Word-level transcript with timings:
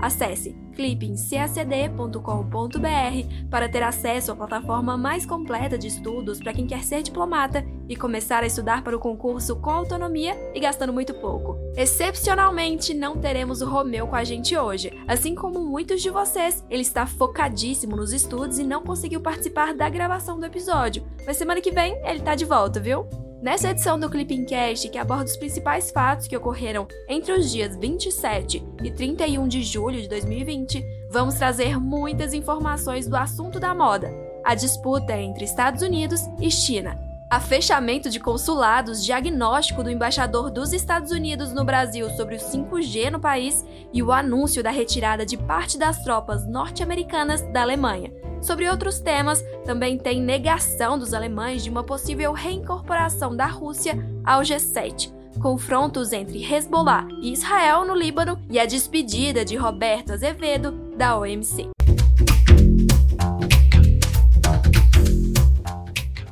acesse 0.00 0.56
clippingcacd.com.br 0.74 3.48
para 3.50 3.68
ter 3.68 3.82
acesso 3.82 4.32
à 4.32 4.36
plataforma 4.36 4.96
mais 4.96 5.26
completa 5.26 5.76
de 5.76 5.88
estudos 5.88 6.40
para 6.40 6.52
quem 6.52 6.66
quer 6.66 6.82
ser 6.82 7.02
diplomata 7.02 7.64
e 7.88 7.96
começar 7.96 8.42
a 8.42 8.46
estudar 8.46 8.82
para 8.82 8.96
o 8.96 9.00
concurso 9.00 9.56
com 9.56 9.70
autonomia 9.70 10.36
e 10.54 10.60
gastando 10.60 10.92
muito 10.92 11.12
pouco. 11.14 11.58
Excepcionalmente, 11.76 12.94
não 12.94 13.18
teremos 13.18 13.60
o 13.60 13.68
Romeu 13.68 14.06
com 14.06 14.16
a 14.16 14.24
gente 14.24 14.56
hoje. 14.56 14.92
Assim 15.06 15.34
como 15.34 15.60
muitos 15.60 16.00
de 16.00 16.10
vocês, 16.10 16.64
ele 16.70 16.82
está 16.82 17.06
focadíssimo 17.06 17.96
nos 17.96 18.12
estudos 18.12 18.58
e 18.58 18.64
não 18.64 18.82
conseguiu 18.82 19.20
participar 19.20 19.74
da 19.74 19.88
gravação 19.88 20.38
do 20.38 20.46
episódio. 20.46 21.04
Mas 21.26 21.36
semana 21.36 21.60
que 21.60 21.70
vem 21.70 22.00
ele 22.04 22.20
tá 22.20 22.34
de 22.34 22.44
volta, 22.44 22.80
viu? 22.80 23.06
Nessa 23.42 23.70
edição 23.70 23.98
do 23.98 24.10
Clipping 24.10 24.44
Cast, 24.44 24.86
que 24.90 24.98
aborda 24.98 25.24
os 25.24 25.36
principais 25.36 25.90
fatos 25.90 26.26
que 26.26 26.36
ocorreram 26.36 26.86
entre 27.08 27.32
os 27.32 27.50
dias 27.50 27.74
27 27.74 28.62
e 28.84 28.90
31 28.90 29.48
de 29.48 29.62
julho 29.62 29.98
de 29.98 30.08
2020, 30.08 30.84
vamos 31.08 31.36
trazer 31.36 31.80
muitas 31.80 32.34
informações 32.34 33.06
do 33.06 33.16
assunto 33.16 33.58
da 33.58 33.74
moda, 33.74 34.12
a 34.44 34.54
disputa 34.54 35.16
entre 35.16 35.46
Estados 35.46 35.80
Unidos 35.80 36.20
e 36.38 36.50
China, 36.50 37.00
a 37.30 37.40
fechamento 37.40 38.10
de 38.10 38.20
consulados, 38.20 39.02
diagnóstico 39.02 39.82
do 39.82 39.90
embaixador 39.90 40.50
dos 40.50 40.74
Estados 40.74 41.10
Unidos 41.10 41.50
no 41.50 41.64
Brasil 41.64 42.10
sobre 42.10 42.34
o 42.34 42.38
5G 42.38 43.10
no 43.10 43.20
país 43.20 43.64
e 43.90 44.02
o 44.02 44.12
anúncio 44.12 44.62
da 44.62 44.70
retirada 44.70 45.24
de 45.24 45.38
parte 45.38 45.78
das 45.78 46.04
tropas 46.04 46.46
norte-americanas 46.46 47.40
da 47.52 47.62
Alemanha. 47.62 48.12
Sobre 48.42 48.68
outros 48.68 49.00
temas, 49.00 49.44
também 49.64 49.98
tem 49.98 50.20
negação 50.20 50.98
dos 50.98 51.12
alemães 51.12 51.62
de 51.62 51.70
uma 51.70 51.84
possível 51.84 52.32
reincorporação 52.32 53.36
da 53.36 53.46
Rússia 53.46 53.98
ao 54.24 54.40
G7, 54.40 55.12
confrontos 55.40 56.12
entre 56.12 56.42
Hezbollah 56.42 57.06
e 57.20 57.32
Israel 57.32 57.84
no 57.84 57.94
Líbano 57.94 58.40
e 58.50 58.58
a 58.58 58.64
despedida 58.64 59.44
de 59.44 59.56
Roberto 59.56 60.12
Azevedo 60.12 60.72
da 60.96 61.18
OMC. 61.18 61.68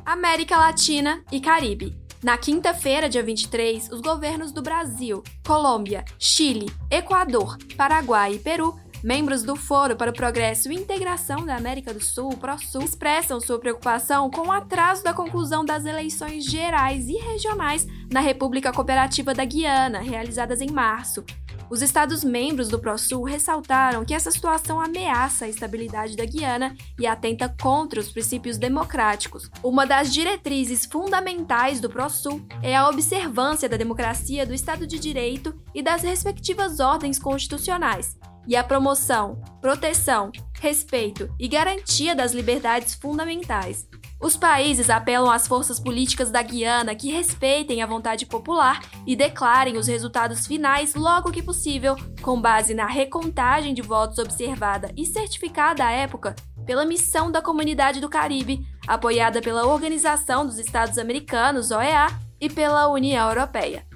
América 0.03 0.57
Latina 0.57 1.21
e 1.31 1.39
Caribe. 1.39 1.95
Na 2.21 2.37
quinta-feira, 2.37 3.07
dia 3.07 3.23
23, 3.23 3.91
os 3.91 4.01
governos 4.01 4.51
do 4.51 4.61
Brasil, 4.61 5.23
Colômbia, 5.45 6.03
Chile, 6.17 6.69
Equador, 6.91 7.57
Paraguai 7.77 8.33
e 8.33 8.39
Peru 8.39 8.77
Membros 9.01 9.43
do 9.43 9.55
Foro 9.55 9.95
para 9.95 10.11
o 10.11 10.13
Progresso 10.13 10.69
e 10.69 10.75
Integração 10.75 11.45
da 11.45 11.55
América 11.55 11.93
do 11.93 12.03
Sul, 12.03 12.35
ProSul, 12.35 12.83
expressam 12.83 13.39
sua 13.39 13.57
preocupação 13.57 14.29
com 14.29 14.47
o 14.47 14.51
atraso 14.51 15.03
da 15.03 15.13
conclusão 15.13 15.63
das 15.63 15.85
eleições 15.85 16.43
gerais 16.43 17.07
e 17.07 17.13
regionais 17.13 17.87
na 18.11 18.19
República 18.19 18.73
Cooperativa 18.73 19.33
da 19.33 19.45
Guiana, 19.45 19.99
realizadas 19.99 20.59
em 20.59 20.69
março. 20.69 21.23
Os 21.69 21.81
Estados-membros 21.81 22.67
do 22.67 22.79
ProSul 22.79 23.23
ressaltaram 23.23 24.03
que 24.03 24.13
essa 24.13 24.31
situação 24.31 24.81
ameaça 24.81 25.45
a 25.45 25.47
estabilidade 25.47 26.17
da 26.17 26.25
Guiana 26.25 26.75
e 26.99 27.05
atenta 27.05 27.55
contra 27.61 27.99
os 27.99 28.11
princípios 28.11 28.57
democráticos. 28.57 29.49
Uma 29.63 29.85
das 29.85 30.11
diretrizes 30.11 30.85
fundamentais 30.85 31.79
do 31.79 31.89
ProSul 31.89 32.41
é 32.63 32.75
a 32.75 32.89
observância 32.89 33.69
da 33.69 33.77
democracia, 33.77 34.47
do 34.47 34.53
Estado 34.53 34.87
de 34.87 34.97
Direito 34.97 35.53
e 35.73 35.83
das 35.83 36.01
respectivas 36.01 36.79
ordens 36.79 37.19
constitucionais, 37.19 38.17
e 38.49 38.55
a 38.55 38.63
promoção, 38.63 39.39
proteção, 39.61 40.31
respeito 40.59 41.29
e 41.39 41.47
garantia 41.47 42.15
das 42.15 42.33
liberdades 42.33 42.95
fundamentais. 42.95 43.87
Os 44.19 44.35
países 44.35 44.89
apelam 44.89 45.31
às 45.31 45.47
forças 45.47 45.79
políticas 45.79 46.31
da 46.31 46.41
Guiana 46.41 46.95
que 46.95 47.11
respeitem 47.11 47.83
a 47.83 47.85
vontade 47.85 48.25
popular 48.25 48.81
e 49.05 49.15
declarem 49.15 49.77
os 49.77 49.85
resultados 49.85 50.47
finais 50.47 50.95
logo 50.95 51.31
que 51.31 51.43
possível, 51.43 51.95
com 52.23 52.41
base 52.41 52.73
na 52.73 52.87
recontagem 52.87 53.73
de 53.73 53.83
votos 53.83 54.17
observada 54.17 54.91
e 54.97 55.05
certificada 55.05 55.85
à 55.85 55.91
época 55.91 56.35
pela 56.65 56.85
Missão 56.85 57.31
da 57.31 57.41
Comunidade 57.41 58.01
do 58.01 58.09
Caribe, 58.09 58.65
apoiada 58.87 59.41
pela 59.41 59.67
Organização 59.67 60.45
dos 60.45 60.57
Estados 60.57 60.97
Americanos, 60.97 61.71
OEA, 61.71 62.07
e 62.41 62.49
pela 62.49 62.87
União 62.87 63.27
Europeia. 63.27 63.88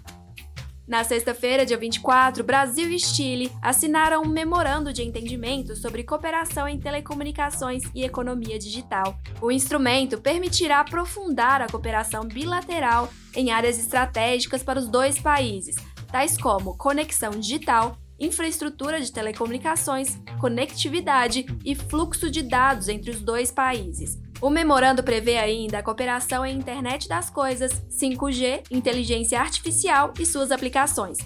Na 0.86 1.02
sexta-feira, 1.06 1.66
dia 1.66 1.78
24, 1.78 2.44
Brasil 2.44 2.90
e 2.92 3.00
Chile 3.00 3.50
assinaram 3.62 4.22
um 4.22 4.28
memorando 4.28 4.92
de 4.92 5.02
entendimento 5.02 5.78
sobre 5.78 6.04
cooperação 6.04 6.68
em 6.68 6.78
telecomunicações 6.78 7.84
e 7.96 8.04
economia 8.04 8.60
digital. 8.60 9.18
O 9.42 9.50
instrumento 9.50 10.20
permitirá 10.20 10.82
aprofundar 10.82 11.62
a 11.62 11.68
cooperação 11.68 12.26
bilateral 12.28 13.10
em 13.34 13.50
áreas 13.50 13.80
estratégicas 13.80 14.62
para 14.62 14.78
os 14.78 14.90
dois 14.90 15.18
países, 15.18 15.78
tais 16.12 16.38
como 16.38 16.78
conexão 16.78 17.32
digital, 17.32 17.98
infraestrutura 18.20 19.00
de 19.00 19.12
telecomunicações, 19.12 20.20
conectividade 20.38 21.46
e 21.64 21.76
fluxo 21.76 22.30
de 22.30 22.42
dados 22.42 22.90
entre 22.90 23.10
os 23.10 23.22
dois 23.22 23.54
países. 23.54 24.22
O 24.44 24.50
memorando 24.50 25.02
prevê 25.02 25.38
ainda 25.38 25.78
a 25.78 25.82
cooperação 25.82 26.46
em 26.46 26.58
internet 26.58 27.08
das 27.08 27.30
coisas, 27.30 27.72
5G, 27.90 28.66
inteligência 28.70 29.40
artificial 29.40 30.14
e 30.20 30.26
suas 30.26 30.52
aplicações. 30.52 31.18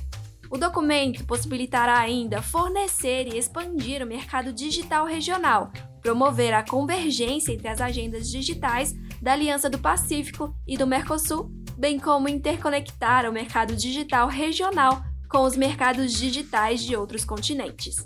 O 0.52 0.56
documento 0.56 1.26
possibilitará 1.26 1.98
ainda 1.98 2.44
fornecer 2.44 3.28
e 3.28 3.40
expandir 3.40 4.04
o 4.04 4.06
mercado 4.06 4.54
digital 4.54 5.04
regional, 5.04 5.72
promover 6.00 6.54
a 6.54 6.62
convergência 6.62 7.52
entre 7.52 7.68
as 7.68 7.82
agendas 7.82 8.30
digitais 8.30 8.94
da 9.20 9.34
Aliança 9.34 9.68
do 9.68 9.80
Pacífico 9.80 10.56
e 10.68 10.78
do 10.78 10.86
Mercosul, 10.86 11.50
bem 11.76 11.98
como 11.98 12.30
interconectar 12.30 13.28
o 13.28 13.34
mercado 13.34 13.76
digital 13.76 14.28
regional 14.28 15.02
com 15.28 15.40
os 15.40 15.58
mercados 15.58 16.14
digitais 16.14 16.84
de 16.84 16.96
outros 16.96 17.26
continentes. 17.26 18.06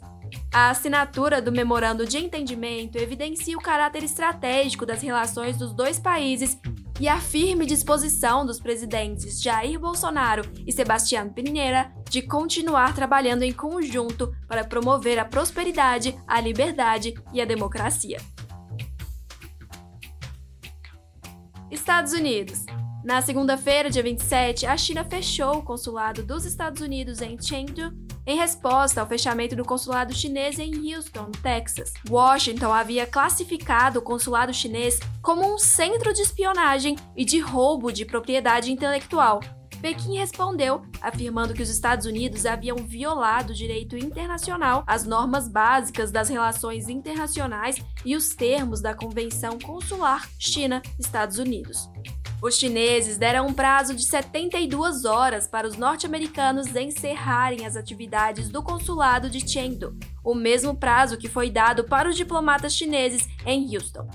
A 0.54 0.70
assinatura 0.70 1.42
do 1.42 1.50
Memorando 1.50 2.06
de 2.06 2.18
Entendimento 2.18 2.98
evidencia 2.98 3.58
o 3.58 3.62
caráter 3.62 4.04
estratégico 4.04 4.86
das 4.86 5.02
relações 5.02 5.56
dos 5.56 5.72
dois 5.74 5.98
países 5.98 6.60
e 7.00 7.08
a 7.08 7.22
firme 7.22 7.66
disposição 7.66 8.46
dos 8.46 8.60
presidentes 8.60 9.42
Jair 9.42 9.80
Bolsonaro 9.80 10.44
e 10.68 10.72
Sebastião 10.74 11.30
Pinheira 11.30 11.90
de 12.10 12.22
continuar 12.22 12.94
trabalhando 12.94 13.44
em 13.44 13.54
conjunto 13.54 14.36
para 14.46 14.66
promover 14.66 15.18
a 15.20 15.24
prosperidade, 15.24 16.20
a 16.28 16.42
liberdade 16.42 17.14
e 17.32 17.40
a 17.40 17.46
democracia. 17.46 18.20
Estados 21.72 22.12
Unidos. 22.12 22.66
Na 23.06 23.22
segunda-feira, 23.22 23.90
dia 23.90 24.04
27, 24.04 24.66
a 24.66 24.76
China 24.76 25.06
fechou 25.06 25.60
o 25.60 25.64
consulado 25.64 26.22
dos 26.22 26.44
Estados 26.44 26.82
Unidos 26.82 27.22
em 27.22 27.42
Chengdu 27.42 28.11
em 28.26 28.38
resposta 28.38 29.02
ao 29.02 29.08
fechamento 29.08 29.56
do 29.56 29.66
consulado 29.66 30.14
chinês 30.14 30.59
em 30.59 30.94
Houston, 30.94 31.32
Texas. 31.42 31.94
Washington 32.09 32.74
havia 32.74 33.06
classificado 33.06 34.00
o 34.00 34.02
consulado 34.02 34.54
chinês 34.54 35.00
como 35.22 35.54
um 35.54 35.58
centro 35.58 36.14
de 36.14 36.22
espionagem 36.22 36.96
e 37.16 37.26
de 37.26 37.40
roubo 37.40 37.92
de 37.92 38.06
propriedade 38.06 38.72
intelectual. 38.72 39.42
Pequim 39.82 40.18
respondeu, 40.18 40.84
afirmando 41.02 41.56
que 41.56 41.64
os 41.64 41.70
Estados 41.70 42.06
Unidos 42.06 42.46
haviam 42.46 42.78
violado 42.78 43.52
o 43.52 43.56
direito 43.56 43.98
internacional, 43.98 44.84
as 44.86 45.06
normas 45.06 45.48
básicas 45.48 46.12
das 46.12 46.30
relações 46.30 46.88
internacionais 46.88 47.78
e 48.06 48.16
os 48.16 48.30
termos 48.30 48.80
da 48.80 48.94
Convenção 48.94 49.58
Consular 49.58 50.30
China-Estados 50.38 51.40
Unidos. 51.40 51.90
Os 52.41 52.55
chineses 52.55 53.20
deram 53.20 53.46
um 53.46 53.53
prazo 53.53 53.96
de 53.96 54.03
72 54.03 55.05
horas 55.05 55.46
para 55.46 55.67
os 55.67 55.78
norte-americanos 55.78 56.76
encerrarem 56.76 57.67
as 57.67 57.76
atividades 57.76 58.49
do 58.49 58.64
consulado 58.64 59.29
de 59.29 59.47
Chengdu, 59.47 59.96
o 60.23 60.34
mesmo 60.34 60.76
prazo 60.76 61.17
que 61.17 61.29
foi 61.29 61.52
dado 61.52 61.84
para 61.84 62.09
os 62.09 62.16
diplomatas 62.16 62.73
chineses 62.73 63.29
em 63.46 63.76
Houston. 63.76 64.09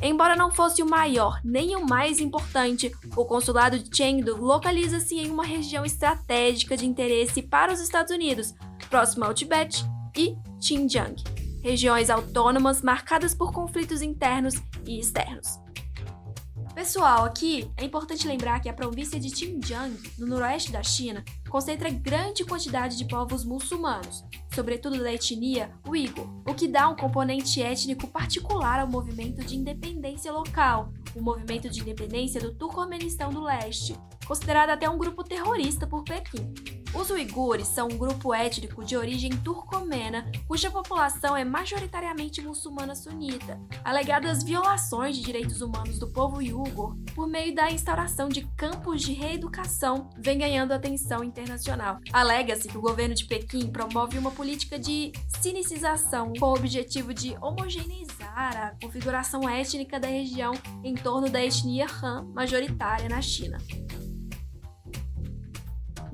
Embora 0.00 0.36
não 0.36 0.52
fosse 0.52 0.84
o 0.84 0.88
maior 0.88 1.40
nem 1.42 1.74
o 1.74 1.84
mais 1.84 2.20
importante, 2.20 2.92
o 3.16 3.24
consulado 3.24 3.76
de 3.76 3.96
Chengdu 3.96 4.36
localiza-se 4.36 5.16
em 5.16 5.28
uma 5.28 5.44
região 5.44 5.84
estratégica 5.84 6.76
de 6.76 6.86
interesse 6.86 7.42
para 7.42 7.72
os 7.72 7.80
Estados 7.80 8.14
Unidos, 8.14 8.54
próximo 8.88 9.24
ao 9.24 9.34
Tibete 9.34 9.84
e 10.16 10.36
Xinjiang, 10.60 11.16
regiões 11.60 12.08
autônomas 12.08 12.82
marcadas 12.82 13.34
por 13.34 13.52
conflitos 13.52 14.00
internos 14.00 14.54
e 14.86 15.00
externos. 15.00 15.64
Pessoal, 16.74 17.24
aqui 17.24 17.70
é 17.76 17.84
importante 17.84 18.26
lembrar 18.26 18.58
que 18.60 18.68
a 18.68 18.72
província 18.74 19.18
de 19.18 19.34
Xinjiang, 19.34 19.96
no 20.18 20.26
noroeste 20.26 20.72
da 20.72 20.82
China, 20.82 21.24
concentra 21.48 21.88
grande 21.88 22.44
quantidade 22.44 22.98
de 22.98 23.04
povos 23.04 23.44
muçulmanos, 23.44 24.24
sobretudo 24.52 24.98
da 24.98 25.12
etnia 25.12 25.72
Uyghur, 25.86 26.28
o 26.44 26.52
que 26.52 26.66
dá 26.66 26.88
um 26.88 26.96
componente 26.96 27.62
étnico 27.62 28.08
particular 28.08 28.80
ao 28.80 28.88
movimento 28.88 29.44
de 29.44 29.56
independência 29.56 30.32
local, 30.32 30.92
o 31.14 31.22
movimento 31.22 31.70
de 31.70 31.80
independência 31.80 32.40
do 32.40 32.52
Turcomenistão 32.52 33.30
do 33.30 33.44
Leste, 33.44 33.96
considerado 34.26 34.70
até 34.70 34.90
um 34.90 34.98
grupo 34.98 35.22
terrorista 35.22 35.86
por 35.86 36.02
Pequim. 36.02 36.52
Os 36.94 37.10
uigures 37.10 37.66
são 37.66 37.88
um 37.88 37.98
grupo 37.98 38.32
étnico 38.32 38.84
de 38.84 38.96
origem 38.96 39.30
turcomena, 39.30 40.30
cuja 40.46 40.70
população 40.70 41.36
é 41.36 41.44
majoritariamente 41.44 42.40
muçulmana 42.40 42.94
sunita. 42.94 43.60
Alegadas 43.84 44.44
violações 44.44 45.16
de 45.16 45.22
direitos 45.22 45.60
humanos 45.60 45.98
do 45.98 46.06
povo 46.06 46.36
uigur 46.36 46.96
por 47.12 47.26
meio 47.26 47.52
da 47.52 47.70
instauração 47.70 48.28
de 48.28 48.46
campos 48.56 49.02
de 49.02 49.12
reeducação 49.12 50.08
vem 50.16 50.38
ganhando 50.38 50.72
atenção 50.72 51.24
internacional. 51.24 51.98
Alega-se 52.12 52.68
que 52.68 52.78
o 52.78 52.82
governo 52.82 53.14
de 53.14 53.24
Pequim 53.24 53.72
promove 53.72 54.16
uma 54.16 54.30
política 54.30 54.78
de 54.78 55.10
sinicização 55.40 56.32
com 56.38 56.46
o 56.46 56.54
objetivo 56.54 57.12
de 57.12 57.36
homogeneizar 57.40 58.56
a 58.56 58.76
configuração 58.80 59.48
étnica 59.48 59.98
da 59.98 60.08
região 60.08 60.52
em 60.84 60.94
torno 60.94 61.28
da 61.28 61.44
etnia 61.44 61.86
Han 62.02 62.24
majoritária 62.32 63.08
na 63.08 63.20
China. 63.20 63.58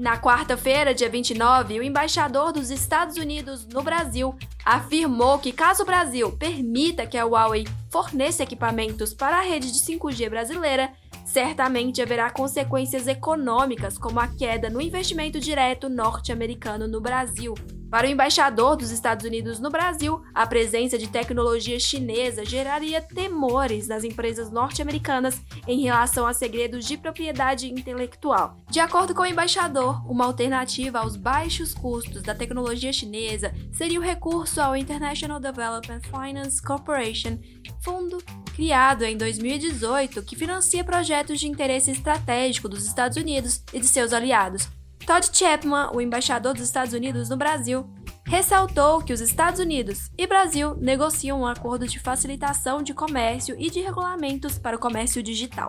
Na 0.00 0.17
quarta-feira, 0.17 0.94
dia 0.94 1.11
29, 1.11 1.79
o 1.79 1.82
embaixador 1.82 2.55
dos 2.55 2.70
Estados 2.70 3.19
Unidos 3.19 3.67
no 3.67 3.82
Brasil 3.82 4.35
afirmou 4.64 5.38
que, 5.38 5.52
caso 5.52 5.82
o 5.82 5.85
Brasil 5.85 6.32
permita 6.38 7.06
que 7.06 7.19
a 7.19 7.26
Huawei 7.26 7.67
forneça 7.91 8.43
equipamentos 8.43 9.12
para 9.12 9.37
a 9.37 9.43
rede 9.43 9.70
de 9.70 9.79
5G 9.79 10.31
brasileira, 10.31 10.91
certamente 11.23 12.00
haverá 12.00 12.31
consequências 12.31 13.06
econômicas, 13.06 13.99
como 13.99 14.19
a 14.19 14.26
queda 14.26 14.70
no 14.70 14.81
investimento 14.81 15.38
direto 15.38 15.91
norte-americano 15.91 16.88
no 16.88 16.99
Brasil. 16.99 17.52
Para 17.90 18.06
o 18.06 18.10
embaixador 18.10 18.76
dos 18.76 18.92
Estados 18.92 19.26
Unidos 19.26 19.58
no 19.58 19.69
Brasil, 19.69 20.22
a 20.32 20.46
presença 20.46 20.96
de 20.96 21.08
tecnologia 21.08 21.78
chinesa 21.81 22.44
geraria 22.44 23.02
temores 23.02 23.88
nas 23.88 24.04
empresas 24.04 24.48
norte-americanas 24.48 25.42
em 25.66 25.82
relação 25.82 26.25
a 26.25 26.32
segredos 26.32 26.87
de 26.87 26.96
propriedade 26.96 27.69
intelectual. 27.69 28.56
De 28.70 28.78
acordo 28.78 29.12
com 29.12 29.22
o 29.22 29.26
embaixador, 29.26 30.08
uma 30.08 30.25
alternativa 30.25 31.00
aos 31.00 31.16
baixos 31.16 31.75
custos 31.75 32.22
da 32.22 32.32
tecnologia 32.32 32.92
chinesa 32.92 33.52
seria 33.72 33.98
o 33.98 34.02
recurso 34.02 34.60
ao 34.60 34.76
International 34.76 35.40
Development 35.40 36.00
Finance 36.02 36.62
Corporation, 36.62 37.40
fundo 37.82 38.19
criado 38.54 39.02
em 39.02 39.16
2018 39.16 40.22
que 40.22 40.37
financia 40.37 40.84
projetos 40.84 41.40
de 41.40 41.48
interesse 41.48 41.90
estratégico 41.90 42.69
dos 42.69 42.87
Estados 42.87 43.16
Unidos 43.16 43.64
e 43.72 43.81
de 43.81 43.88
seus 43.88 44.12
aliados 44.12 44.69
Todd 45.10 45.28
Chapman, 45.36 45.90
o 45.92 46.00
embaixador 46.00 46.54
dos 46.54 46.62
Estados 46.62 46.94
Unidos 46.94 47.28
no 47.28 47.36
Brasil, 47.36 47.84
ressaltou 48.24 49.02
que 49.02 49.12
os 49.12 49.20
Estados 49.20 49.58
Unidos 49.58 50.08
e 50.16 50.24
Brasil 50.24 50.76
negociam 50.76 51.40
um 51.40 51.46
acordo 51.48 51.84
de 51.88 51.98
facilitação 51.98 52.80
de 52.80 52.94
comércio 52.94 53.56
e 53.58 53.68
de 53.68 53.80
regulamentos 53.80 54.56
para 54.56 54.76
o 54.76 54.78
comércio 54.78 55.20
digital. 55.20 55.68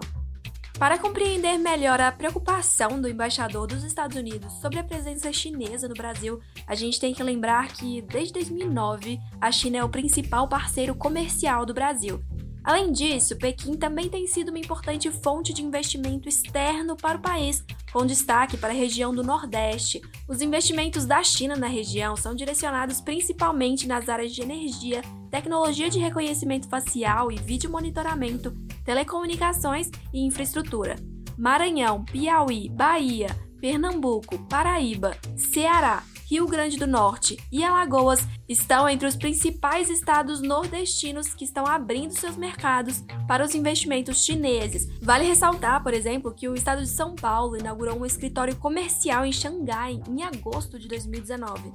Para 0.77 0.99
compreender 0.99 1.57
melhor 1.57 1.99
a 1.99 2.11
preocupação 2.11 3.01
do 3.01 3.09
embaixador 3.09 3.65
dos 3.65 3.83
Estados 3.83 4.15
Unidos 4.15 4.53
sobre 4.61 4.77
a 4.77 4.83
presença 4.83 5.33
chinesa 5.33 5.87
no 5.87 5.95
Brasil, 5.95 6.39
a 6.67 6.75
gente 6.75 6.99
tem 6.99 7.11
que 7.11 7.23
lembrar 7.23 7.69
que, 7.69 7.99
desde 8.03 8.33
2009, 8.33 9.19
a 9.41 9.51
China 9.51 9.77
é 9.79 9.83
o 9.83 9.89
principal 9.89 10.47
parceiro 10.47 10.93
comercial 10.93 11.65
do 11.65 11.73
Brasil 11.73 12.23
Além 12.63 12.91
disso, 12.91 13.35
Pequim 13.37 13.75
também 13.75 14.07
tem 14.07 14.27
sido 14.27 14.49
uma 14.49 14.59
importante 14.59 15.09
fonte 15.09 15.51
de 15.51 15.63
investimento 15.63 16.29
externo 16.29 16.95
para 16.95 17.17
o 17.17 17.21
país, 17.21 17.63
com 17.91 18.05
destaque 18.05 18.55
para 18.55 18.69
a 18.69 18.75
região 18.75 19.13
do 19.13 19.23
Nordeste. 19.23 19.99
Os 20.27 20.41
investimentos 20.41 21.05
da 21.05 21.23
China 21.23 21.55
na 21.55 21.67
região 21.67 22.15
são 22.15 22.35
direcionados 22.35 23.01
principalmente 23.01 23.87
nas 23.87 24.07
áreas 24.07 24.31
de 24.31 24.41
energia, 24.41 25.01
tecnologia 25.31 25.89
de 25.89 25.97
reconhecimento 25.97 26.69
facial 26.69 27.31
e 27.31 27.35
vídeo 27.35 27.69
monitoramento, 27.71 28.51
telecomunicações 28.85 29.89
e 30.13 30.23
infraestrutura. 30.25 30.95
Maranhão, 31.37 32.05
Piauí, 32.05 32.69
Bahia, 32.69 33.27
Pernambuco, 33.59 34.37
Paraíba, 34.47 35.17
Ceará, 35.35 36.03
Rio 36.31 36.47
Grande 36.47 36.77
do 36.77 36.87
Norte 36.87 37.37
e 37.51 37.61
Alagoas 37.61 38.25
estão 38.47 38.87
entre 38.87 39.05
os 39.05 39.17
principais 39.17 39.89
estados 39.89 40.41
nordestinos 40.41 41.33
que 41.33 41.43
estão 41.43 41.67
abrindo 41.67 42.13
seus 42.13 42.37
mercados 42.37 43.03
para 43.27 43.43
os 43.43 43.53
investimentos 43.53 44.23
chineses. 44.23 44.87
Vale 45.01 45.25
ressaltar, 45.25 45.83
por 45.83 45.93
exemplo, 45.93 46.33
que 46.33 46.47
o 46.47 46.55
estado 46.55 46.83
de 46.83 46.87
São 46.87 47.15
Paulo 47.15 47.57
inaugurou 47.57 47.99
um 47.99 48.05
escritório 48.05 48.55
comercial 48.55 49.25
em 49.25 49.33
Xangai 49.33 50.01
em 50.07 50.23
agosto 50.23 50.79
de 50.79 50.87
2019. 50.87 51.69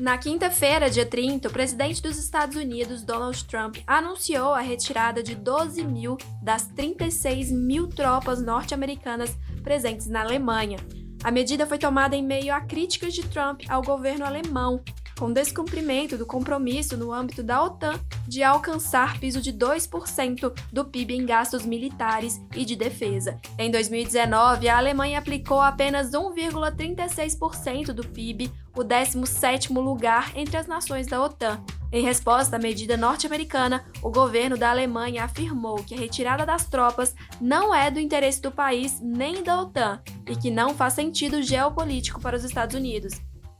Na 0.00 0.16
quinta-feira, 0.16 0.88
dia 0.88 1.04
30, 1.04 1.46
o 1.46 1.52
presidente 1.52 2.00
dos 2.00 2.16
Estados 2.16 2.56
Unidos, 2.56 3.02
Donald 3.02 3.44
Trump, 3.44 3.76
anunciou 3.86 4.54
a 4.54 4.60
retirada 4.60 5.22
de 5.22 5.34
12 5.34 5.84
mil 5.84 6.16
das 6.42 6.68
36 6.68 7.52
mil 7.52 7.86
tropas 7.86 8.40
norte-americanas 8.40 9.36
presentes 9.62 10.06
na 10.06 10.22
Alemanha. 10.22 10.78
A 11.26 11.32
medida 11.32 11.66
foi 11.66 11.76
tomada 11.76 12.14
em 12.14 12.22
meio 12.22 12.54
a 12.54 12.60
críticas 12.60 13.12
de 13.12 13.24
Trump 13.26 13.62
ao 13.68 13.82
governo 13.82 14.24
alemão, 14.24 14.80
com 15.18 15.32
descumprimento 15.32 16.16
do 16.16 16.24
compromisso 16.24 16.96
no 16.96 17.12
âmbito 17.12 17.42
da 17.42 17.64
OTAN 17.64 17.98
de 18.28 18.44
alcançar 18.44 19.18
piso 19.18 19.42
de 19.42 19.52
2% 19.52 20.56
do 20.72 20.84
PIB 20.84 21.16
em 21.16 21.26
gastos 21.26 21.66
militares 21.66 22.40
e 22.54 22.64
de 22.64 22.76
defesa. 22.76 23.40
Em 23.58 23.72
2019, 23.72 24.68
a 24.68 24.78
Alemanha 24.78 25.18
aplicou 25.18 25.60
apenas 25.60 26.12
1,36% 26.12 27.86
do 27.86 28.06
PIB, 28.06 28.48
o 28.76 28.82
17º 28.82 29.74
lugar 29.82 30.30
entre 30.36 30.56
as 30.56 30.68
nações 30.68 31.08
da 31.08 31.20
OTAN. 31.20 31.60
Em 31.92 32.02
resposta 32.02 32.56
à 32.56 32.58
medida 32.58 32.96
norte-americana, 32.96 33.84
o 34.02 34.10
governo 34.10 34.56
da 34.56 34.70
Alemanha 34.70 35.24
afirmou 35.24 35.76
que 35.76 35.94
a 35.94 35.98
retirada 35.98 36.44
das 36.44 36.66
tropas 36.66 37.14
não 37.40 37.74
é 37.74 37.90
do 37.90 38.00
interesse 38.00 38.40
do 38.42 38.50
país 38.50 39.00
nem 39.00 39.42
da 39.42 39.60
OTAN 39.60 40.00
e 40.28 40.34
que 40.34 40.50
não 40.50 40.74
faz 40.74 40.94
sentido 40.94 41.42
geopolítico 41.42 42.20
para 42.20 42.36
os 42.36 42.44
Estados 42.44 42.74
Unidos. 42.74 43.14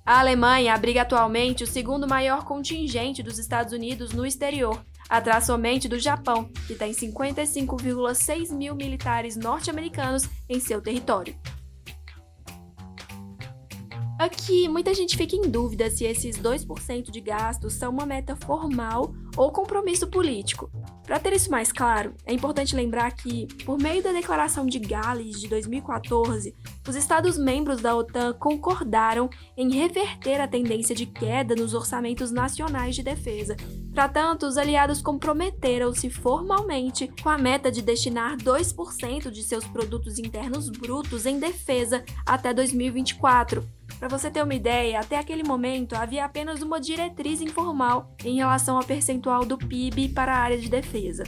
A 0.05 0.20
Alemanha 0.20 0.75
abriga 0.75 1.02
atualmente 1.02 1.64
o 1.64 1.67
segundo 1.67 2.06
maior 2.06 2.44
contingente 2.44 3.23
dos 3.23 3.38
Estados 3.38 3.73
Unidos 3.73 4.12
no 4.12 4.26
exterior, 4.26 4.81
atrás 5.08 5.44
somente 5.46 5.88
do 5.88 5.99
Japão, 5.99 6.49
que 6.67 6.75
tem 6.75 6.93
55,6 6.93 8.52
mil 8.52 8.75
militares 8.75 9.37
norte-americanos 9.37 10.29
em 10.49 10.61
seu 10.61 10.81
território. 10.81 11.37
Aqui, 14.26 14.69
muita 14.69 14.93
gente 14.93 15.17
fica 15.17 15.37
em 15.37 15.49
dúvida 15.49 15.88
se 15.88 16.05
esses 16.05 16.37
2% 16.37 17.12
de 17.12 17.20
gastos 17.20 17.75
são 17.75 17.93
uma 17.93 18.05
meta 18.05 18.34
formal 18.34 19.14
ou 19.37 19.52
compromisso 19.52 20.08
político. 20.08 20.69
Para 21.05 21.20
ter 21.20 21.32
isso 21.32 21.49
mais 21.49 21.70
claro, 21.70 22.12
é 22.27 22.34
importante 22.34 22.74
lembrar 22.74 23.12
que, 23.12 23.46
por 23.65 23.79
meio 23.79 24.03
da 24.03 24.10
Declaração 24.10 24.67
de 24.67 24.81
Gales 24.81 25.41
de 25.41 25.46
2014, 25.46 26.56
os 26.89 26.96
Estados-membros 26.96 27.81
da 27.81 27.94
OTAN 27.94 28.32
concordaram 28.32 29.31
em 29.56 29.70
reverter 29.70 30.41
a 30.41 30.48
tendência 30.48 30.93
de 30.93 31.06
queda 31.06 31.55
nos 31.55 31.72
orçamentos 31.72 32.32
nacionais 32.32 32.96
de 32.96 33.05
defesa. 33.05 33.56
Para 33.94 34.08
tanto, 34.08 34.44
os 34.44 34.58
aliados 34.58 35.01
comprometeram-se 35.01 36.10
formalmente 36.10 37.08
com 37.22 37.29
a 37.29 37.39
meta 37.39 37.70
de 37.70 37.81
destinar 37.81 38.36
2% 38.39 39.31
de 39.31 39.44
seus 39.44 39.65
produtos 39.69 40.19
internos 40.19 40.69
brutos 40.69 41.27
em 41.27 41.39
defesa 41.39 42.05
até 42.27 42.53
2024 42.53 43.76
para 43.98 44.08
você 44.08 44.31
ter 44.31 44.43
uma 44.43 44.55
ideia, 44.55 45.00
até 45.00 45.19
aquele 45.19 45.43
momento 45.43 45.94
havia 45.94 46.24
apenas 46.24 46.62
uma 46.62 46.81
diretriz 46.81 47.41
informal 47.41 48.15
em 48.24 48.36
relação 48.36 48.76
ao 48.76 48.84
percentual 48.84 49.44
do 49.44 49.56
PIB 49.56 50.10
para 50.10 50.34
a 50.34 50.38
área 50.38 50.58
de 50.58 50.69
defesa. 50.69 51.24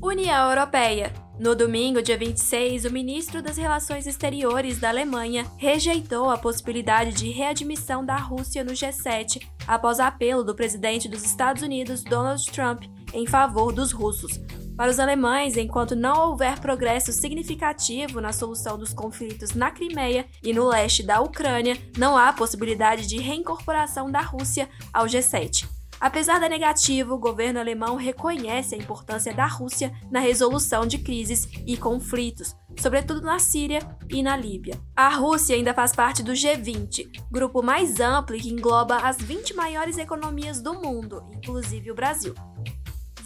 União 0.00 0.50
Europeia. 0.50 1.12
No 1.40 1.54
domingo, 1.54 2.02
dia 2.02 2.16
26, 2.16 2.84
o 2.84 2.90
ministro 2.90 3.40
das 3.40 3.56
Relações 3.56 4.06
Exteriores 4.06 4.78
da 4.78 4.88
Alemanha 4.88 5.44
rejeitou 5.56 6.30
a 6.30 6.38
possibilidade 6.38 7.12
de 7.12 7.30
readmissão 7.30 8.04
da 8.04 8.16
Rússia 8.16 8.64
no 8.64 8.72
G7 8.72 9.46
após 9.66 10.00
apelo 10.00 10.42
do 10.42 10.54
presidente 10.54 11.08
dos 11.08 11.24
Estados 11.24 11.62
Unidos, 11.62 12.02
Donald 12.02 12.44
Trump, 12.50 12.84
em 13.12 13.26
favor 13.26 13.72
dos 13.72 13.92
russos, 13.92 14.40
para 14.78 14.92
os 14.92 15.00
alemães, 15.00 15.56
enquanto 15.56 15.96
não 15.96 16.28
houver 16.28 16.60
progresso 16.60 17.12
significativo 17.12 18.20
na 18.20 18.32
solução 18.32 18.78
dos 18.78 18.94
conflitos 18.94 19.52
na 19.52 19.72
Crimeia 19.72 20.24
e 20.40 20.52
no 20.52 20.68
leste 20.68 21.02
da 21.02 21.20
Ucrânia, 21.20 21.76
não 21.98 22.16
há 22.16 22.32
possibilidade 22.32 23.04
de 23.04 23.18
reincorporação 23.18 24.08
da 24.08 24.20
Rússia 24.20 24.68
ao 24.94 25.06
G7. 25.06 25.66
Apesar 26.00 26.38
da 26.38 26.48
negativa, 26.48 27.12
o 27.12 27.18
governo 27.18 27.58
alemão 27.58 27.96
reconhece 27.96 28.76
a 28.76 28.78
importância 28.78 29.34
da 29.34 29.46
Rússia 29.46 29.92
na 30.12 30.20
resolução 30.20 30.86
de 30.86 30.98
crises 30.98 31.48
e 31.66 31.76
conflitos, 31.76 32.54
sobretudo 32.78 33.20
na 33.20 33.40
Síria 33.40 33.80
e 34.08 34.22
na 34.22 34.36
Líbia. 34.36 34.80
A 34.94 35.08
Rússia 35.08 35.56
ainda 35.56 35.74
faz 35.74 35.92
parte 35.92 36.22
do 36.22 36.30
G20, 36.30 37.26
grupo 37.32 37.64
mais 37.64 37.98
amplo 37.98 38.38
que 38.38 38.48
engloba 38.48 38.98
as 38.98 39.16
20 39.16 39.54
maiores 39.54 39.98
economias 39.98 40.62
do 40.62 40.74
mundo, 40.74 41.28
inclusive 41.34 41.90
o 41.90 41.96
Brasil. 41.96 42.32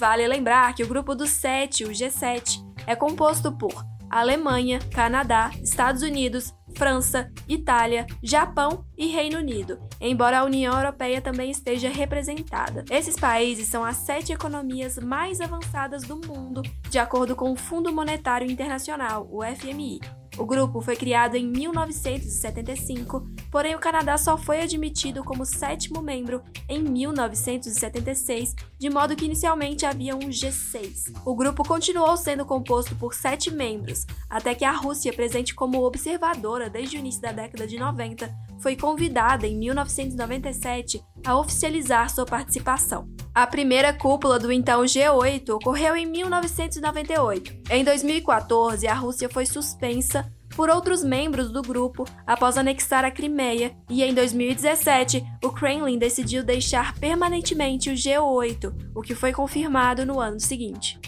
Vale 0.03 0.27
lembrar 0.27 0.75
que 0.75 0.83
o 0.83 0.89
grupo 0.89 1.15
dos 1.15 1.31
sete, 1.31 1.85
o 1.85 1.91
G7, 1.91 2.59
é 2.89 2.97
composto 2.97 3.53
por 3.53 3.87
Alemanha, 4.11 4.81
Canadá, 4.93 5.53
Estados 5.63 6.03
Unidos, 6.03 6.53
França, 6.77 7.31
Itália, 7.49 8.05
Japão 8.21 8.85
e 8.99 9.07
Reino 9.07 9.39
Unido. 9.39 9.79
embora 10.01 10.41
a 10.41 10.45
União 10.45 10.75
Europeia 10.75 11.21
também 11.21 11.53
esteja 11.53 11.89
representada. 11.89 12.85
Esses 12.91 13.15
países 13.15 13.69
são 13.69 13.85
as 13.85 13.99
sete 13.99 14.33
economias 14.33 14.99
mais 14.99 15.41
avançadas 15.41 16.03
do 16.03 16.17
mundo, 16.17 16.63
de 16.91 16.99
acordo 16.99 17.37
com 17.37 17.53
o 17.53 17.57
Fundo 17.57 17.93
Monetário 17.93 18.51
Internacional, 18.51 19.29
o 19.31 19.45
FMI. 19.45 20.01
O 20.39 20.47
grupo 20.47 20.81
foi 20.81 20.97
criado 20.97 21.37
em 21.37 21.47
1975, 21.47 23.29
porém 23.51 23.75
o 23.75 23.79
Canadá 23.79 24.17
só 24.17 24.39
foi 24.39 24.63
admitido 24.63 25.23
como 25.23 25.45
sétimo 25.45 26.01
membro 26.01 26.43
em 26.69 26.83
1976, 26.83 28.55
de 28.79 28.89
modo 28.89 29.15
que 29.15 29.27
inicialmente 29.27 29.85
havia 29.85 30.17
um 30.17 30.31
G6. 30.31 31.13
O 31.25 31.35
grupo 31.37 31.63
continuou 31.63 32.17
sendo 32.17 32.47
composto 32.47 32.97
por 32.97 33.15
sete 33.15 33.51
membros, 33.51 34.07
até 34.29 34.55
que 34.55 34.65
a 34.65 34.73
Rússia, 34.73 35.13
presente 35.13 35.55
como 35.55 35.85
observadora 35.85 36.71
desde 36.71 36.97
o 36.97 37.01
início 37.01 37.21
da 37.21 37.33
década 37.33 37.67
de 37.67 37.79
90, 37.79 38.35
foi 38.59 38.75
convidada 38.75 39.47
em 39.47 39.57
1997 39.59 41.05
a 41.27 41.39
oficializar 41.39 42.09
sua 42.09 42.25
participação. 42.25 43.07
A 43.35 43.47
primeira 43.47 43.95
cúpula 43.95 44.39
do 44.39 44.53
então 44.53 44.83
G8 44.83 45.49
ocorreu 45.55 45.97
em 45.97 46.05
1998. 46.05 47.63
Em 47.71 47.83
2014, 47.83 48.87
a 48.87 48.93
Rússia 48.93 49.27
foi 49.27 49.47
suspensa 49.47 50.31
por 50.55 50.69
outros 50.69 51.03
membros 51.03 51.51
do 51.51 51.63
grupo 51.63 52.05
após 52.27 52.59
anexar 52.59 53.07
a 53.07 53.11
Crimeia, 53.11 53.75
e 53.89 54.03
em 54.03 54.13
2017, 54.13 55.25
o 55.43 55.51
Kremlin 55.51 55.97
decidiu 55.97 56.45
deixar 56.45 56.95
permanentemente 56.97 57.89
o 57.89 57.95
G8, 57.95 58.91
o 58.95 59.01
que 59.01 59.15
foi 59.15 59.33
confirmado 59.33 60.05
no 60.05 60.21
ano 60.21 60.39
seguinte. 60.39 61.01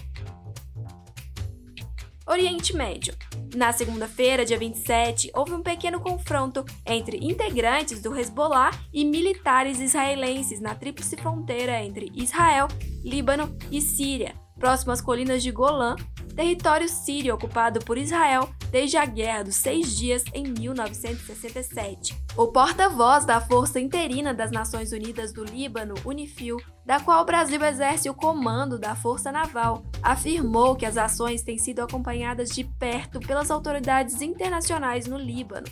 Oriente 2.26 2.74
Médio. 2.74 3.14
Na 3.54 3.72
segunda-feira, 3.72 4.44
dia 4.44 4.58
27, 4.58 5.30
houve 5.32 5.52
um 5.52 5.62
pequeno 5.62 6.00
confronto 6.00 6.64
entre 6.84 7.18
integrantes 7.18 8.02
do 8.02 8.18
Hezbollah 8.18 8.72
e 8.92 9.04
militares 9.04 9.78
israelenses 9.78 10.60
na 10.60 10.74
tríplice 10.74 11.16
fronteira 11.16 11.80
entre 11.80 12.10
Israel, 12.16 12.66
Líbano 13.04 13.56
e 13.70 13.80
Síria, 13.80 14.34
próximo 14.58 14.90
às 14.90 15.00
colinas 15.00 15.40
de 15.40 15.52
Golã, 15.52 15.94
território 16.34 16.88
sírio 16.88 17.34
ocupado 17.34 17.78
por 17.78 17.96
Israel 17.96 18.48
desde 18.72 18.96
a 18.96 19.06
Guerra 19.06 19.44
dos 19.44 19.54
Seis 19.54 19.96
Dias 19.96 20.24
em 20.34 20.44
1967. 20.48 22.16
O 22.36 22.48
porta-voz 22.48 23.24
da 23.24 23.40
Força 23.40 23.78
Interina 23.78 24.34
das 24.34 24.50
Nações 24.50 24.90
Unidas 24.90 25.32
do 25.32 25.44
Líbano, 25.44 25.94
UNIFIL, 26.04 26.56
da 26.84 27.00
qual 27.00 27.22
o 27.22 27.24
Brasil 27.24 27.62
exerce 27.64 28.10
o 28.10 28.14
comando 28.14 28.78
da 28.78 28.94
Força 28.94 29.32
Naval, 29.32 29.82
afirmou 30.02 30.76
que 30.76 30.86
as 30.86 30.96
ações 30.96 31.42
têm 31.42 31.58
sido 31.58 31.80
acompanhadas 31.80 32.50
de 32.50 32.64
perto 32.64 33.20
pelas 33.20 33.50
autoridades 33.50 34.20
internacionais 34.20 35.06
no 35.06 35.16
Líbano. 35.16 35.66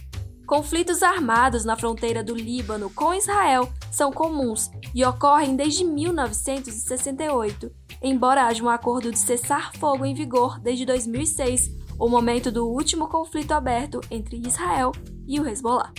Conflitos 0.46 1.02
armados 1.02 1.64
na 1.64 1.76
fronteira 1.76 2.22
do 2.22 2.34
Líbano 2.34 2.90
com 2.90 3.14
Israel 3.14 3.72
são 3.90 4.12
comuns 4.12 4.70
e 4.94 5.04
ocorrem 5.04 5.56
desde 5.56 5.84
1968, 5.84 7.70
embora 8.02 8.46
haja 8.46 8.62
um 8.62 8.68
acordo 8.68 9.10
de 9.10 9.18
cessar-fogo 9.18 10.04
em 10.04 10.14
vigor 10.14 10.58
desde 10.58 10.84
2006 10.84 11.70
o 11.98 12.08
momento 12.08 12.50
do 12.50 12.66
último 12.66 13.08
conflito 13.08 13.52
aberto 13.52 14.00
entre 14.10 14.42
Israel 14.44 14.92
e 15.26 15.38
o 15.38 15.48
Hezbollah. 15.48 15.92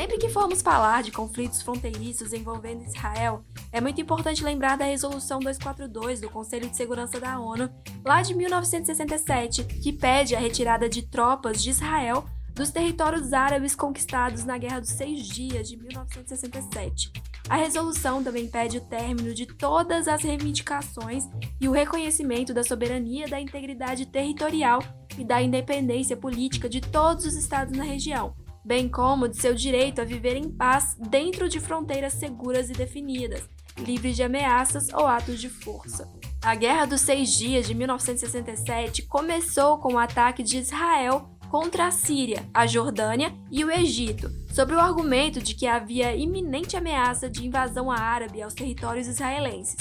Sempre 0.00 0.16
que 0.16 0.30
formos 0.30 0.62
falar 0.62 1.02
de 1.02 1.12
conflitos 1.12 1.60
fronteiriços 1.60 2.32
envolvendo 2.32 2.86
Israel, 2.86 3.44
é 3.70 3.82
muito 3.82 4.00
importante 4.00 4.42
lembrar 4.42 4.78
da 4.78 4.86
Resolução 4.86 5.40
242 5.40 6.22
do 6.22 6.30
Conselho 6.30 6.70
de 6.70 6.74
Segurança 6.74 7.20
da 7.20 7.38
ONU, 7.38 7.68
lá 8.02 8.22
de 8.22 8.34
1967, 8.34 9.62
que 9.62 9.92
pede 9.92 10.34
a 10.34 10.40
retirada 10.40 10.88
de 10.88 11.02
tropas 11.02 11.62
de 11.62 11.68
Israel 11.68 12.24
dos 12.54 12.70
territórios 12.70 13.34
árabes 13.34 13.74
conquistados 13.74 14.42
na 14.42 14.56
Guerra 14.56 14.80
dos 14.80 14.88
Seis 14.88 15.28
Dias 15.28 15.68
de 15.68 15.76
1967. 15.76 17.12
A 17.46 17.56
resolução 17.56 18.24
também 18.24 18.48
pede 18.48 18.78
o 18.78 18.80
término 18.80 19.34
de 19.34 19.44
todas 19.44 20.08
as 20.08 20.22
reivindicações 20.22 21.24
e 21.60 21.68
o 21.68 21.72
reconhecimento 21.72 22.54
da 22.54 22.64
soberania, 22.64 23.28
da 23.28 23.38
integridade 23.38 24.06
territorial 24.06 24.82
e 25.18 25.24
da 25.24 25.42
independência 25.42 26.16
política 26.16 26.70
de 26.70 26.80
todos 26.80 27.26
os 27.26 27.34
estados 27.34 27.76
na 27.76 27.84
região, 27.84 28.34
bem 28.64 28.88
como 28.88 29.28
de 29.28 29.36
seu 29.36 29.54
direito 29.54 30.00
a 30.00 30.04
viver 30.04 30.36
em 30.36 30.50
paz 30.50 30.96
dentro 30.98 31.48
de 31.48 31.60
fronteiras 31.60 32.14
seguras 32.14 32.70
e 32.70 32.72
definidas, 32.72 33.42
livres 33.78 34.16
de 34.16 34.22
ameaças 34.22 34.88
ou 34.92 35.06
atos 35.06 35.40
de 35.40 35.48
força. 35.48 36.08
A 36.42 36.54
Guerra 36.54 36.86
dos 36.86 37.02
Seis 37.02 37.30
Dias 37.30 37.66
de 37.66 37.74
1967 37.74 39.02
começou 39.02 39.78
com 39.78 39.94
o 39.94 39.98
ataque 39.98 40.42
de 40.42 40.58
Israel 40.58 41.30
contra 41.50 41.88
a 41.88 41.90
Síria, 41.90 42.48
a 42.54 42.66
Jordânia 42.66 43.34
e 43.50 43.64
o 43.64 43.70
Egito, 43.70 44.30
sob 44.54 44.72
o 44.72 44.80
argumento 44.80 45.42
de 45.42 45.54
que 45.54 45.66
havia 45.66 46.14
iminente 46.14 46.76
ameaça 46.76 47.28
de 47.28 47.44
invasão 47.44 47.90
árabe 47.90 48.40
aos 48.40 48.54
territórios 48.54 49.08
israelenses. 49.08 49.76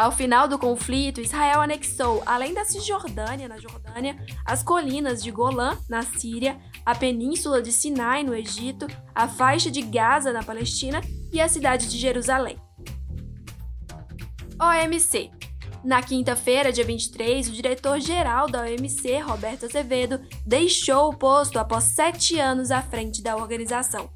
Ao 0.00 0.10
final 0.10 0.48
do 0.48 0.58
conflito, 0.58 1.20
Israel 1.20 1.60
anexou, 1.60 2.22
além 2.24 2.54
da 2.54 2.64
Cisjordânia, 2.64 3.46
na 3.46 3.58
Jordânia, 3.58 4.16
as 4.46 4.62
colinas 4.62 5.22
de 5.22 5.30
Golã, 5.30 5.76
na 5.90 6.00
Síria, 6.00 6.58
a 6.86 6.94
península 6.94 7.60
de 7.60 7.70
Sinai, 7.70 8.22
no 8.22 8.34
Egito, 8.34 8.86
a 9.14 9.28
faixa 9.28 9.70
de 9.70 9.82
Gaza, 9.82 10.32
na 10.32 10.42
Palestina, 10.42 11.02
e 11.30 11.38
a 11.38 11.46
cidade 11.46 11.86
de 11.86 11.98
Jerusalém. 11.98 12.56
OMC 14.58 15.30
na 15.84 16.02
quinta-feira, 16.02 16.72
dia 16.72 16.84
23, 16.84 17.50
o 17.50 17.52
diretor-geral 17.52 18.48
da 18.48 18.62
OMC, 18.62 19.18
Roberto 19.18 19.66
Azevedo, 19.66 20.18
deixou 20.46 21.10
o 21.10 21.16
posto 21.16 21.58
após 21.58 21.84
sete 21.84 22.38
anos 22.38 22.70
à 22.70 22.80
frente 22.80 23.22
da 23.22 23.36
organização. 23.36 24.10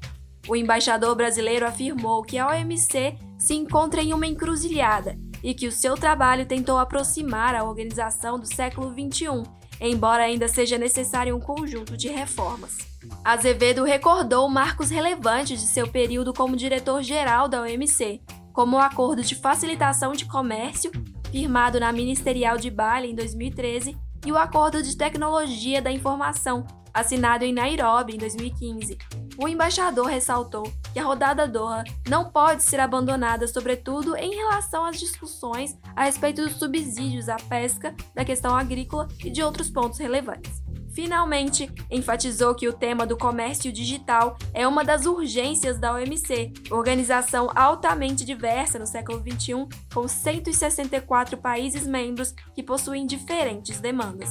O 0.47 0.55
embaixador 0.55 1.15
brasileiro 1.15 1.65
afirmou 1.65 2.23
que 2.23 2.39
a 2.39 2.47
OMC 2.49 3.19
se 3.37 3.53
encontra 3.53 4.01
em 4.01 4.13
uma 4.13 4.25
encruzilhada 4.25 5.15
e 5.45 5.53
que 5.53 5.67
o 5.67 5.71
seu 5.71 5.93
trabalho 5.93 6.47
tentou 6.47 6.79
aproximar 6.79 7.53
a 7.53 7.63
organização 7.63 8.39
do 8.39 8.47
século 8.47 8.91
XXI, 8.91 9.43
embora 9.79 10.23
ainda 10.23 10.47
seja 10.47 10.75
necessário 10.75 11.35
um 11.35 11.39
conjunto 11.39 11.95
de 11.95 12.07
reformas. 12.07 12.79
Azevedo 13.23 13.83
recordou 13.83 14.49
marcos 14.49 14.89
relevantes 14.89 15.61
de 15.61 15.67
seu 15.67 15.87
período 15.87 16.33
como 16.33 16.57
diretor-geral 16.57 17.47
da 17.47 17.61
OMC, 17.61 18.21
como 18.51 18.77
o 18.77 18.79
Acordo 18.79 19.21
de 19.21 19.35
Facilitação 19.35 20.13
de 20.13 20.25
Comércio 20.25 20.91
firmado 21.31 21.79
na 21.79 21.91
Ministerial 21.91 22.57
de 22.57 22.71
Bali 22.71 23.11
em 23.11 23.15
2013, 23.15 23.95
e 24.25 24.31
o 24.31 24.37
Acordo 24.37 24.81
de 24.81 24.97
Tecnologia 24.97 25.81
da 25.81 25.91
Informação, 25.91 26.65
assinado 26.95 27.43
em 27.43 27.53
Nairobi 27.53 28.15
em 28.15 28.17
2015. 28.17 28.97
O 29.37 29.49
embaixador 29.49 30.07
ressaltou 30.07 30.71
que 30.93 30.99
a 30.99 31.03
rodada 31.03 31.45
Doha 31.45 31.83
não 32.07 32.31
pode 32.31 32.63
ser 32.63 32.79
abandonada, 32.79 33.45
sobretudo 33.47 34.15
em 34.15 34.33
relação 34.33 34.85
às 34.85 34.97
discussões 34.97 35.77
a 35.93 36.05
respeito 36.05 36.41
dos 36.41 36.53
subsídios 36.53 37.27
à 37.27 37.35
pesca, 37.35 37.93
da 38.15 38.23
questão 38.23 38.55
agrícola 38.55 39.09
e 39.23 39.29
de 39.29 39.43
outros 39.43 39.69
pontos 39.69 39.99
relevantes. 39.99 40.63
Finalmente, 40.95 41.69
enfatizou 41.91 42.55
que 42.55 42.69
o 42.69 42.73
tema 42.73 43.05
do 43.05 43.17
comércio 43.17 43.69
digital 43.69 44.37
é 44.53 44.65
uma 44.65 44.81
das 44.81 45.05
urgências 45.05 45.77
da 45.77 45.93
OMC, 45.93 46.53
organização 46.71 47.51
altamente 47.53 48.23
diversa 48.23 48.79
no 48.79 48.87
século 48.87 49.19
XXI, 49.19 49.67
com 49.93 50.07
164 50.07 51.37
países 51.37 51.85
membros 51.85 52.33
que 52.53 52.63
possuem 52.63 53.05
diferentes 53.05 53.81
demandas. 53.81 54.29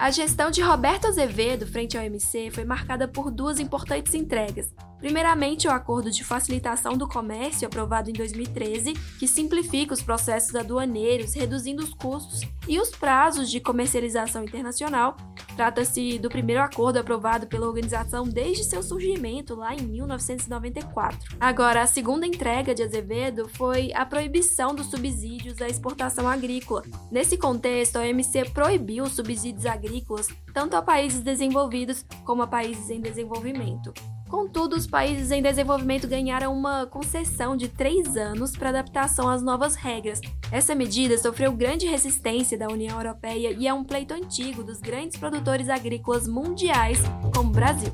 A 0.00 0.10
gestão 0.10 0.50
de 0.50 0.62
Roberto 0.62 1.08
Azevedo 1.08 1.66
frente 1.66 1.98
ao 1.98 2.02
OMC 2.02 2.50
foi 2.50 2.64
marcada 2.64 3.06
por 3.06 3.30
duas 3.30 3.60
importantes 3.60 4.14
entregas. 4.14 4.74
Primeiramente, 5.00 5.66
o 5.66 5.70
Acordo 5.70 6.10
de 6.10 6.22
Facilitação 6.22 6.96
do 6.96 7.08
Comércio, 7.08 7.66
aprovado 7.66 8.10
em 8.10 8.12
2013, 8.12 8.92
que 9.18 9.26
simplifica 9.26 9.94
os 9.94 10.02
processos 10.02 10.54
aduaneiros, 10.54 11.34
reduzindo 11.34 11.82
os 11.82 11.94
custos 11.94 12.42
e 12.68 12.78
os 12.78 12.90
prazos 12.90 13.50
de 13.50 13.60
comercialização 13.60 14.44
internacional. 14.44 15.16
Trata-se 15.56 16.18
do 16.18 16.28
primeiro 16.28 16.62
acordo 16.62 16.98
aprovado 16.98 17.46
pela 17.46 17.66
organização 17.66 18.24
desde 18.24 18.64
seu 18.64 18.82
surgimento, 18.82 19.54
lá 19.54 19.74
em 19.74 19.80
1994. 19.82 21.36
Agora, 21.40 21.82
a 21.82 21.86
segunda 21.86 22.26
entrega 22.26 22.74
de 22.74 22.82
Azevedo 22.82 23.48
foi 23.48 23.92
a 23.94 24.04
proibição 24.04 24.74
dos 24.74 24.86
subsídios 24.86 25.60
à 25.62 25.68
exportação 25.68 26.28
agrícola. 26.28 26.82
Nesse 27.10 27.38
contexto, 27.38 27.96
a 27.96 28.02
OMC 28.02 28.50
proibiu 28.50 29.04
os 29.04 29.12
subsídios 29.12 29.66
agrícolas 29.66 30.28
tanto 30.52 30.76
a 30.76 30.82
países 30.82 31.20
desenvolvidos 31.20 32.04
como 32.24 32.42
a 32.42 32.46
países 32.46 32.90
em 32.90 33.00
desenvolvimento. 33.00 33.92
Contudo, 34.30 34.76
os 34.76 34.86
países 34.86 35.32
em 35.32 35.42
desenvolvimento 35.42 36.06
ganharam 36.06 36.56
uma 36.56 36.86
concessão 36.86 37.56
de 37.56 37.66
três 37.66 38.16
anos 38.16 38.56
para 38.56 38.68
adaptação 38.68 39.28
às 39.28 39.42
novas 39.42 39.74
regras. 39.74 40.20
Essa 40.52 40.72
medida 40.72 41.18
sofreu 41.18 41.52
grande 41.52 41.84
resistência 41.86 42.56
da 42.56 42.68
União 42.68 42.96
Europeia 42.96 43.56
e 43.58 43.66
é 43.66 43.74
um 43.74 43.82
pleito 43.82 44.14
antigo 44.14 44.62
dos 44.62 44.80
grandes 44.80 45.18
produtores 45.18 45.68
agrícolas 45.68 46.28
mundiais, 46.28 47.00
como 47.34 47.50
o 47.50 47.52
Brasil. 47.52 47.90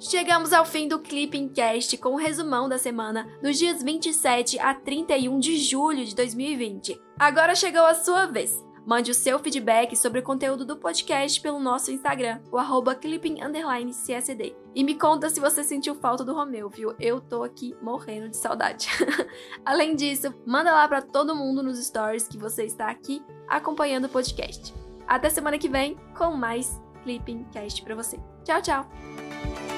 Chegamos 0.00 0.52
ao 0.52 0.66
fim 0.66 0.88
do 0.88 0.98
Clipping 0.98 1.50
Cast 1.50 1.96
com 1.98 2.08
o 2.08 2.12
um 2.14 2.16
resumão 2.16 2.68
da 2.68 2.78
semana 2.78 3.28
dos 3.40 3.56
dias 3.56 3.80
27 3.80 4.58
a 4.58 4.74
31 4.74 5.38
de 5.38 5.56
julho 5.56 6.04
de 6.04 6.16
2020. 6.16 7.00
Agora 7.16 7.54
chegou 7.54 7.82
a 7.82 7.94
sua 7.94 8.26
vez. 8.26 8.69
Mande 8.90 9.12
o 9.12 9.14
seu 9.14 9.38
feedback 9.38 9.94
sobre 9.94 10.18
o 10.18 10.22
conteúdo 10.24 10.64
do 10.64 10.76
podcast 10.76 11.40
pelo 11.40 11.60
nosso 11.60 11.92
Instagram, 11.92 12.40
o 12.50 12.58
arroba 12.58 12.92
clipping__csd. 12.92 14.56
E 14.74 14.82
me 14.82 14.96
conta 14.96 15.30
se 15.30 15.38
você 15.38 15.62
sentiu 15.62 15.94
falta 15.94 16.24
do 16.24 16.34
Romeu, 16.34 16.68
viu? 16.68 16.96
Eu 16.98 17.20
tô 17.20 17.44
aqui 17.44 17.72
morrendo 17.80 18.28
de 18.28 18.36
saudade. 18.36 18.88
Além 19.64 19.94
disso, 19.94 20.34
manda 20.44 20.72
lá 20.72 20.88
para 20.88 21.02
todo 21.02 21.36
mundo 21.36 21.62
nos 21.62 21.78
stories 21.78 22.26
que 22.26 22.36
você 22.36 22.64
está 22.64 22.90
aqui 22.90 23.22
acompanhando 23.46 24.06
o 24.06 24.08
podcast. 24.08 24.74
Até 25.06 25.30
semana 25.30 25.56
que 25.56 25.68
vem 25.68 25.96
com 26.18 26.36
mais 26.36 26.82
Clipping 27.04 27.44
Cast 27.52 27.84
para 27.84 27.94
você. 27.94 28.18
Tchau, 28.42 28.60
tchau! 28.60 29.69